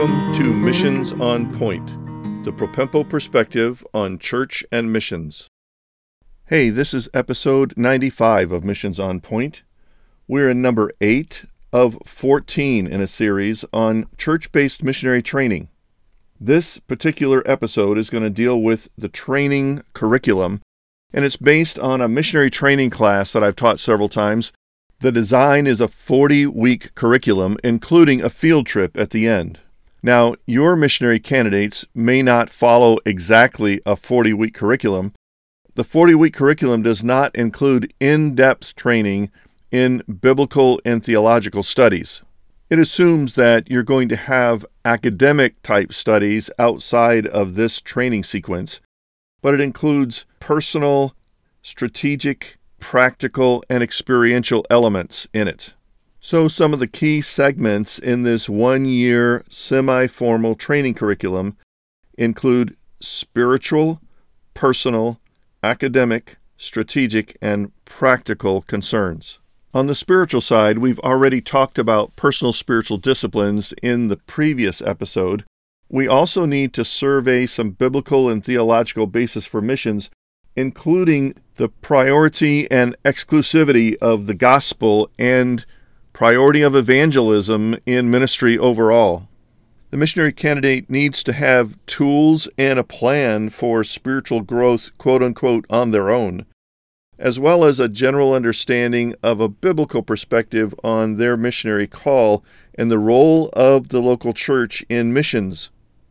[0.00, 1.86] Welcome to Missions on Point,
[2.42, 5.46] the Propempo perspective on church and missions.
[6.46, 9.62] Hey, this is episode 95 of Missions on Point.
[10.26, 15.68] We're in number 8 of 14 in a series on church based missionary training.
[16.40, 20.62] This particular episode is going to deal with the training curriculum,
[21.12, 24.50] and it's based on a missionary training class that I've taught several times
[25.00, 29.60] the design is a 40 week curriculum, including a field trip at the end.
[30.02, 35.12] Now, your missionary candidates may not follow exactly a 40 week curriculum.
[35.74, 39.30] The 40 week curriculum does not include in depth training
[39.70, 42.22] in biblical and theological studies.
[42.70, 48.80] It assumes that you're going to have academic type studies outside of this training sequence,
[49.42, 51.14] but it includes personal,
[51.62, 55.74] strategic, practical, and experiential elements in it.
[56.20, 61.56] So, some of the key segments in this one year semi formal training curriculum
[62.18, 64.00] include spiritual,
[64.52, 65.18] personal,
[65.62, 69.38] academic, strategic, and practical concerns.
[69.72, 75.44] On the spiritual side, we've already talked about personal spiritual disciplines in the previous episode.
[75.88, 80.10] We also need to survey some biblical and theological basis for missions
[80.56, 85.64] including the priority and exclusivity of the gospel and
[86.12, 89.28] priority of evangelism in ministry overall.
[89.90, 95.66] The missionary candidate needs to have tools and a plan for spiritual growth, quote unquote,
[95.68, 96.46] on their own,
[97.18, 102.44] as well as a general understanding of a biblical perspective on their missionary call
[102.74, 105.70] and the role of the local church in missions.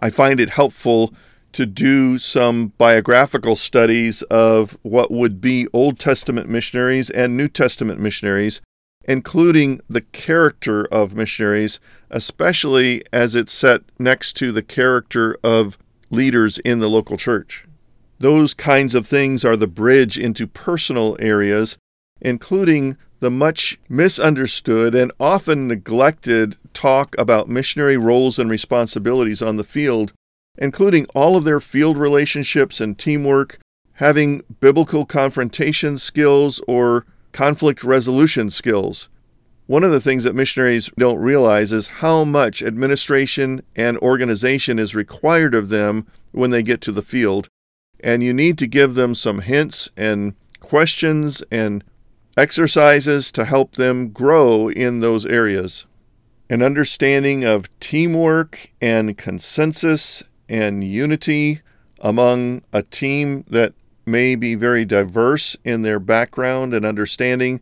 [0.00, 1.14] I find it helpful
[1.52, 8.00] to do some biographical studies of what would be Old Testament missionaries and New Testament
[8.00, 8.60] missionaries,
[9.04, 15.78] including the character of missionaries, especially as it's set next to the character of
[16.10, 17.66] leaders in the local church.
[18.18, 21.78] Those kinds of things are the bridge into personal areas,
[22.20, 29.64] including the much misunderstood and often neglected talk about missionary roles and responsibilities on the
[29.64, 30.12] field
[30.60, 33.58] including all of their field relationships and teamwork,
[33.94, 39.08] having biblical confrontation skills or conflict resolution skills.
[39.66, 44.96] One of the things that missionaries don't realize is how much administration and organization is
[44.96, 47.48] required of them when they get to the field.
[48.00, 51.84] And you need to give them some hints and questions and
[52.36, 55.86] exercises to help them grow in those areas.
[56.48, 61.60] An understanding of teamwork and consensus and unity
[62.00, 63.74] among a team that
[64.06, 67.60] may be very diverse in their background and understanding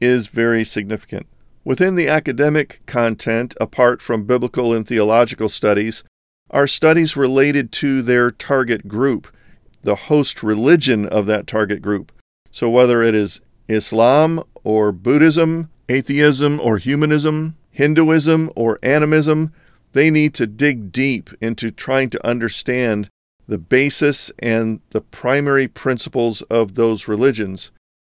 [0.00, 1.26] is very significant.
[1.64, 6.04] Within the academic content, apart from biblical and theological studies,
[6.50, 9.34] are studies related to their target group,
[9.82, 12.12] the host religion of that target group.
[12.50, 19.52] So, whether it is Islam or Buddhism, atheism or humanism, Hinduism or animism,
[19.94, 23.10] they need to dig deep into trying to understand
[23.46, 27.70] the basis and the primary principles of those religions,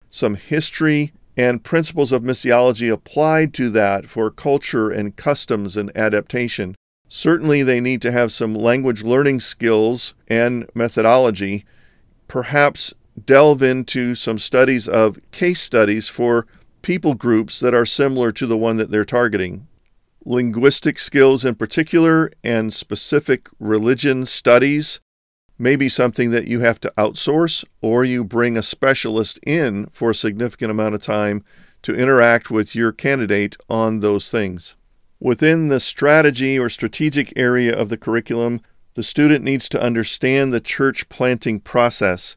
[0.09, 6.75] some history and principles of missiology applied to that for culture and customs and adaptation.
[7.07, 11.63] Certainly, they need to have some language learning skills and methodology.
[12.27, 12.93] Perhaps
[13.25, 16.47] delve into some studies of case studies for
[16.81, 19.67] people groups that are similar to the one that they're targeting
[20.27, 24.99] linguistic skills in particular and specific religion studies
[25.57, 30.11] may be something that you have to outsource or you bring a specialist in for
[30.11, 31.43] a significant amount of time
[31.81, 34.75] to interact with your candidate on those things.
[35.19, 38.61] Within the strategy or strategic area of the curriculum,
[38.93, 42.35] the student needs to understand the church planting process.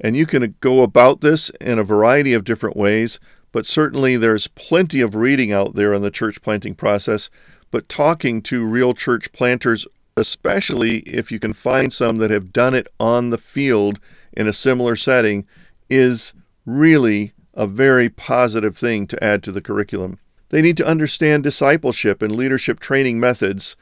[0.00, 3.18] And you can go about this in a variety of different ways
[3.52, 7.30] but certainly there's plenty of reading out there on the church planting process.
[7.70, 9.86] But talking to real church planters,
[10.18, 13.98] especially if you can find some that have done it on the field
[14.32, 15.46] in a similar setting,
[15.88, 16.34] is
[16.66, 20.18] really a very positive thing to add to the curriculum.
[20.50, 23.76] They need to understand discipleship and leadership training methods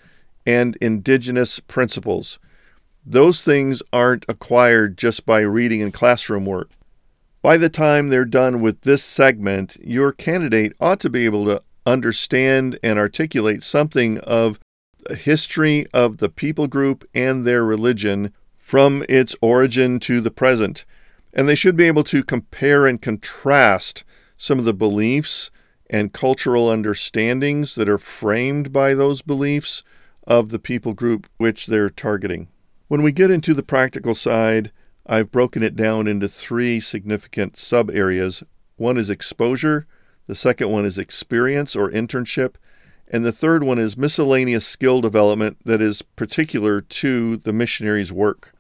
[0.46, 2.38] and indigenous principles.
[3.04, 6.70] Those things aren't acquired just by reading and classroom work.
[7.42, 11.62] By the time they're done with this segment, your candidate ought to be able to
[11.84, 14.58] understand and articulate something of
[15.08, 20.84] the history of the people group and their religion from its origin to the present.
[21.34, 24.04] And they should be able to compare and contrast
[24.36, 25.50] some of the beliefs
[25.88, 29.82] and cultural understandings that are framed by those beliefs
[30.26, 32.48] of the people group which they're targeting.
[32.88, 34.72] When we get into the practical side,
[35.06, 38.42] I've broken it down into three significant sub areas.
[38.76, 39.86] One is exposure,
[40.26, 42.56] the second one is experience or internship,
[43.08, 48.52] and the third one is miscellaneous skill development that is particular to the missionary's work.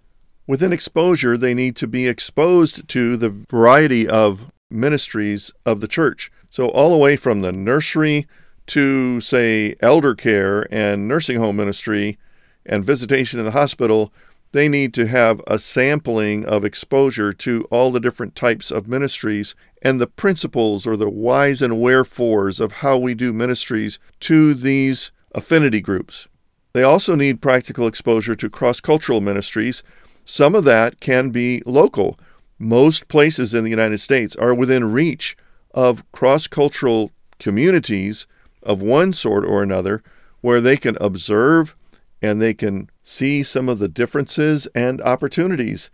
[0.46, 6.30] Within exposure, they need to be exposed to the variety of ministries of the church.
[6.50, 8.26] So, all the way from the nursery
[8.66, 12.18] to, say, elder care and nursing home ministry
[12.64, 14.12] and visitation in the hospital,
[14.56, 19.54] they need to have a sampling of exposure to all the different types of ministries
[19.82, 25.12] and the principles or the whys and wherefores of how we do ministries to these
[25.32, 26.26] affinity groups.
[26.72, 29.82] They also need practical exposure to cross cultural ministries.
[30.24, 32.18] Some of that can be local.
[32.58, 35.36] Most places in the United States are within reach
[35.74, 38.26] of cross cultural communities
[38.62, 40.02] of one sort or another
[40.40, 41.76] where they can observe
[42.22, 45.90] and they can see some of the differences and opportunities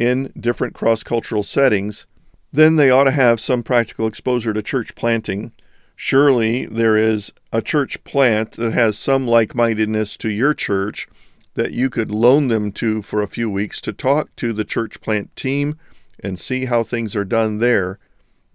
[0.00, 2.06] in different cross cultural settings,
[2.52, 5.52] then they ought to have some practical exposure to church planting.
[5.94, 11.06] Surely there is a church plant that has some like mindedness to your church
[11.54, 15.00] that you could loan them to for a few weeks to talk to the church
[15.00, 15.78] plant team
[16.22, 18.00] and see how things are done there.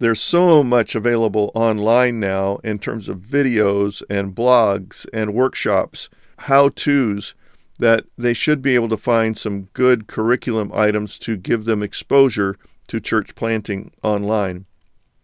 [0.00, 6.10] There's so much available online now in terms of videos and blogs and workshops
[6.40, 7.34] how to's
[7.82, 12.56] that they should be able to find some good curriculum items to give them exposure
[12.86, 14.66] to church planting online.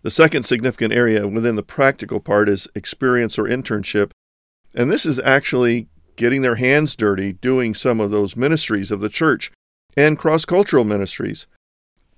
[0.02, 4.10] The second significant area within the practical part is experience or internship.
[4.74, 9.08] And this is actually getting their hands dirty doing some of those ministries of the
[9.08, 9.52] church
[9.96, 11.46] and cross cultural ministries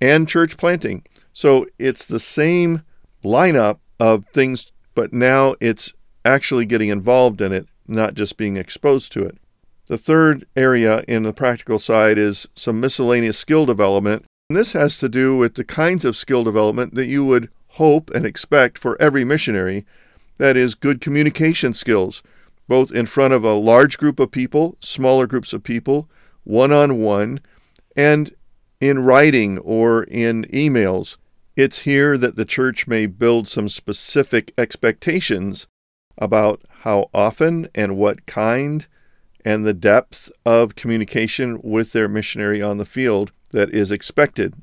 [0.01, 1.05] and church planting.
[1.35, 2.83] So it's the same
[3.23, 5.93] lineup of things, but now it's
[6.25, 9.37] actually getting involved in it not just being exposed to it.
[9.91, 14.25] The third area in the practical side is some miscellaneous skill development.
[14.49, 18.09] And this has to do with the kinds of skill development that you would hope
[18.15, 19.85] and expect for every missionary.
[20.39, 22.23] That is, good communication skills,
[22.69, 26.09] both in front of a large group of people, smaller groups of people,
[26.45, 27.41] one on one,
[27.97, 28.33] and
[28.81, 31.17] in writing or in emails.
[31.57, 35.67] It's here that the church may build some specific expectations
[36.17, 38.87] about how often and what kind
[39.45, 44.55] and the depth of communication with their missionary on the field that is expected.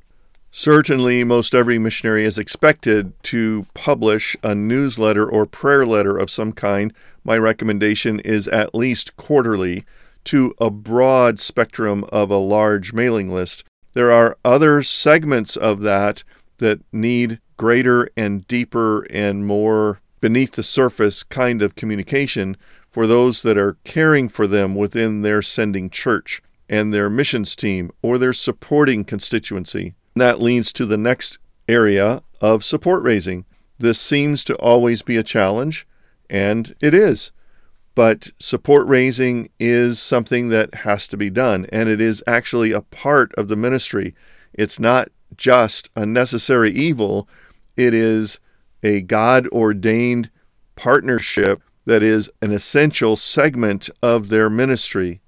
[0.51, 6.51] Certainly, most every missionary is expected to publish a newsletter or prayer letter of some
[6.51, 6.93] kind.
[7.23, 9.83] My recommendation is at least quarterly
[10.25, 13.63] to a broad spectrum of a large mailing list.
[13.93, 16.23] There are other segments of that
[16.57, 22.57] that need greater and deeper and more beneath the surface kind of communication
[22.97, 27.91] for those that are caring for them within their sending church and their missions team
[28.01, 29.93] or their supporting constituency.
[30.15, 31.37] That leads to the next
[31.69, 33.45] area of support raising.
[33.77, 35.85] This seems to always be a challenge,
[36.27, 37.31] and it is.
[37.93, 42.81] But support raising is something that has to be done, and it is actually a
[42.81, 44.15] part of the ministry.
[44.53, 47.29] It's not just a necessary evil,
[47.75, 48.39] it is
[48.81, 50.31] a God ordained
[50.75, 55.21] partnership that is an essential segment of their ministry.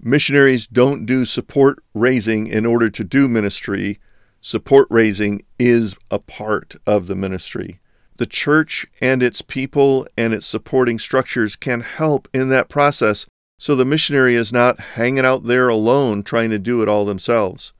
[0.00, 4.00] Missionaries don't do support raising in order to do ministry.
[4.40, 7.78] Support raising is a part of the ministry.
[8.16, 13.26] The church and its people and its supporting structures can help in that process
[13.58, 17.74] so the missionary is not hanging out there alone trying to do it all themselves.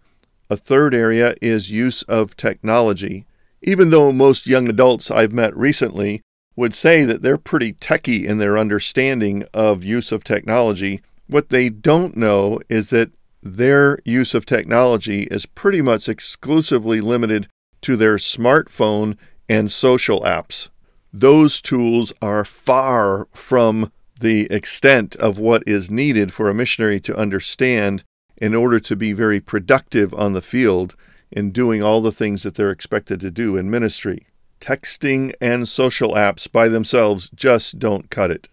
[0.50, 3.24] A third area is use of technology.
[3.62, 6.20] Even though most young adults I've met recently
[6.58, 11.68] would say that they're pretty techy in their understanding of use of technology, what they
[11.68, 17.46] don't know is that their use of technology is pretty much exclusively limited
[17.80, 19.16] to their smartphone
[19.48, 20.68] and social apps.
[21.12, 27.16] Those tools are far from the extent of what is needed for a missionary to
[27.16, 28.02] understand
[28.36, 30.96] in order to be very productive on the field
[31.30, 34.26] in doing all the things that they're expected to do in ministry.
[34.60, 38.48] Texting and social apps by themselves just don't cut it.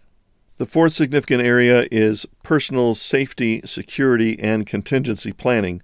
[0.58, 5.82] The fourth significant area is personal safety, security, and contingency planning.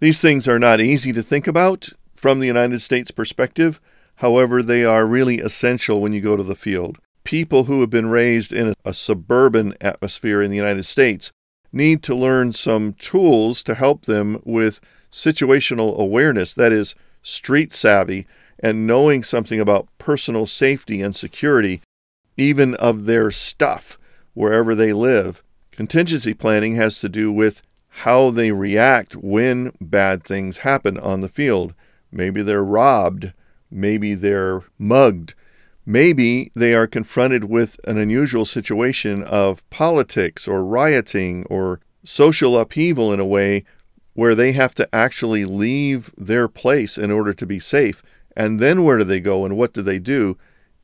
[0.00, 3.80] These things are not easy to think about from the United States perspective.
[4.16, 6.98] However, they are really essential when you go to the field.
[7.24, 11.30] People who have been raised in a suburban atmosphere in the United States
[11.72, 14.80] need to learn some tools to help them with
[15.10, 18.26] situational awareness, that is, street savvy,
[18.60, 21.80] and knowing something about personal safety and security,
[22.36, 23.98] even of their stuff
[24.34, 25.42] wherever they live.
[25.72, 31.28] Contingency planning has to do with how they react when bad things happen on the
[31.28, 31.74] field.
[32.12, 33.32] Maybe they're robbed,
[33.70, 35.34] maybe they're mugged,
[35.84, 43.12] maybe they are confronted with an unusual situation of politics or rioting or social upheaval
[43.12, 43.64] in a way
[44.14, 48.02] where they have to actually leave their place in order to be safe.
[48.38, 50.38] And then where do they go and what do they do?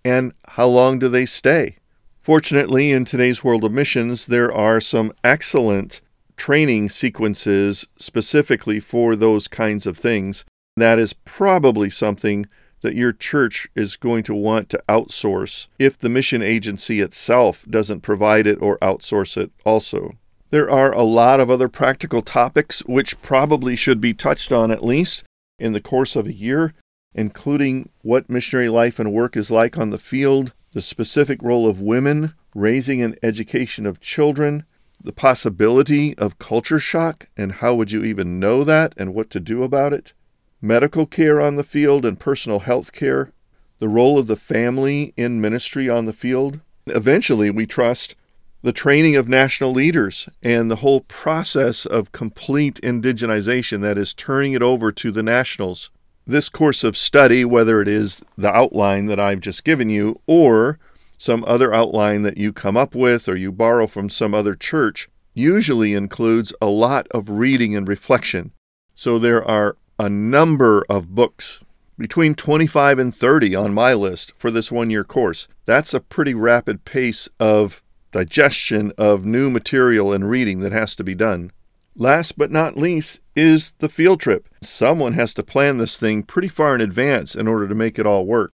[0.05, 1.77] And how long do they stay?
[2.19, 6.01] Fortunately, in today's world of missions, there are some excellent
[6.37, 10.45] training sequences specifically for those kinds of things.
[10.77, 12.47] That is probably something
[12.81, 18.01] that your church is going to want to outsource if the mission agency itself doesn't
[18.01, 20.17] provide it or outsource it also.
[20.51, 24.85] There are a lot of other practical topics which probably should be touched on at
[24.85, 25.25] least
[25.59, 26.75] in the course of a year,
[27.15, 31.81] including what missionary life and work is like on the field, the specific role of
[31.81, 34.65] women, raising and education of children,
[35.03, 39.39] the possibility of culture shock and how would you even know that and what to
[39.39, 40.13] do about it,
[40.61, 43.31] medical care on the field and personal health care,
[43.79, 46.61] the role of the family in ministry on the field.
[46.87, 48.15] Eventually, we trust
[48.63, 54.55] the training of national leaders and the whole process of complete indigenization, that is, turning
[54.55, 55.91] it over to the nationals.
[56.27, 60.79] This course of study, whether it is the outline that I've just given you or
[61.19, 65.09] some other outline that you come up with or you borrow from some other church,
[65.35, 68.53] usually includes a lot of reading and reflection.
[68.95, 71.61] So there are a number of books,
[71.99, 75.47] between 25 and 30 on my list for this one year course.
[75.65, 81.05] That's a pretty rapid pace of digestion of new material and reading that has to
[81.05, 81.53] be done.
[81.97, 84.49] Last but not least is the field trip.
[84.61, 88.07] Someone has to plan this thing pretty far in advance in order to make it
[88.07, 88.51] all work.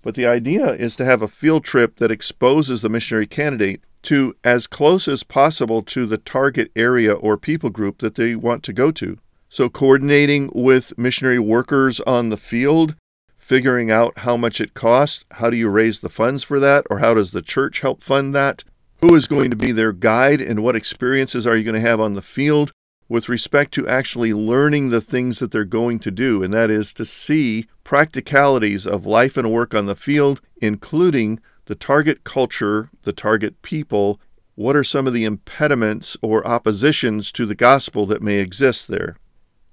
[0.00, 4.36] But the idea is to have a field trip that exposes the missionary candidate to
[4.44, 8.72] as close as possible to the target area or people group that they want to
[8.72, 9.18] go to.
[9.48, 12.94] So, coordinating with missionary workers on the field,
[13.36, 16.98] figuring out how much it costs, how do you raise the funds for that, or
[17.00, 18.62] how does the church help fund that,
[19.00, 22.00] who is going to be their guide and what experiences are you going to have
[22.00, 22.72] on the field
[23.08, 26.94] with respect to actually learning the things that they're going to do, and that is
[26.94, 33.12] to see practicalities of life and work on the field, including the target culture, the
[33.12, 34.20] target people.
[34.54, 39.16] What are some of the impediments or oppositions to the gospel that may exist there?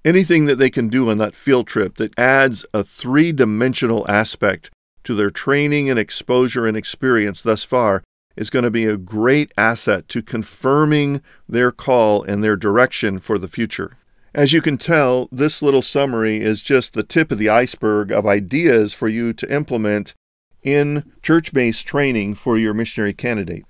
[0.03, 4.71] Anything that they can do on that field trip that adds a three dimensional aspect
[5.03, 8.03] to their training and exposure and experience thus far
[8.35, 13.37] is going to be a great asset to confirming their call and their direction for
[13.37, 13.97] the future.
[14.33, 18.25] As you can tell, this little summary is just the tip of the iceberg of
[18.25, 20.13] ideas for you to implement
[20.63, 23.65] in church based training for your missionary candidate.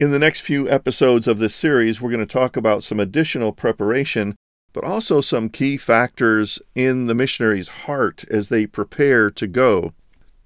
[0.00, 3.52] In the next few episodes of this series, we're going to talk about some additional
[3.52, 4.36] preparation,
[4.72, 9.92] but also some key factors in the missionary's heart as they prepare to go.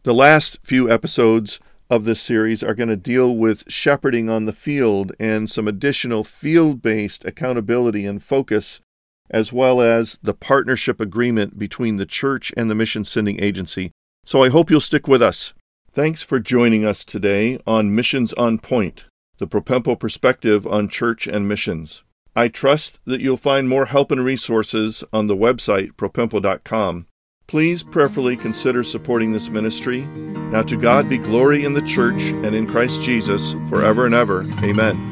[0.04, 1.60] The last few episodes
[1.92, 6.24] of this series are going to deal with shepherding on the field and some additional
[6.24, 8.80] field based accountability and focus,
[9.28, 13.90] as well as the partnership agreement between the church and the mission sending agency.
[14.24, 15.52] So I hope you'll stick with us.
[15.90, 19.04] Thanks for joining us today on Missions on Point,
[19.36, 22.04] the Propempo perspective on church and missions.
[22.34, 27.06] I trust that you'll find more help and resources on the website propempo.com
[27.52, 30.00] Please prayerfully consider supporting this ministry.
[30.00, 34.46] Now to God be glory in the church and in Christ Jesus forever and ever.
[34.62, 35.11] Amen.